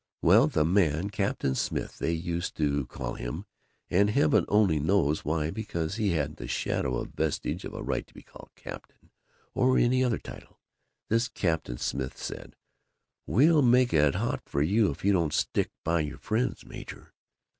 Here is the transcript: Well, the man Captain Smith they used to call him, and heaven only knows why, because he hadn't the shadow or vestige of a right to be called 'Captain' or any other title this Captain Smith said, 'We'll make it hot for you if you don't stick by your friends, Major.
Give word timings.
Well, 0.23 0.47
the 0.47 0.65
man 0.65 1.11
Captain 1.11 1.53
Smith 1.53 1.99
they 1.99 2.13
used 2.13 2.57
to 2.57 2.87
call 2.87 3.13
him, 3.13 3.45
and 3.87 4.09
heaven 4.09 4.45
only 4.47 4.79
knows 4.79 5.23
why, 5.23 5.51
because 5.51 5.97
he 5.97 6.13
hadn't 6.13 6.39
the 6.39 6.47
shadow 6.47 6.95
or 6.97 7.05
vestige 7.05 7.65
of 7.65 7.75
a 7.75 7.83
right 7.83 8.07
to 8.07 8.13
be 8.15 8.23
called 8.23 8.49
'Captain' 8.55 9.11
or 9.53 9.77
any 9.77 10.03
other 10.03 10.17
title 10.17 10.59
this 11.09 11.27
Captain 11.27 11.77
Smith 11.77 12.17
said, 12.17 12.55
'We'll 13.27 13.61
make 13.61 13.93
it 13.93 14.15
hot 14.15 14.41
for 14.47 14.63
you 14.63 14.89
if 14.89 15.05
you 15.05 15.13
don't 15.13 15.33
stick 15.33 15.69
by 15.83 15.99
your 15.99 16.17
friends, 16.17 16.65
Major. 16.65 17.13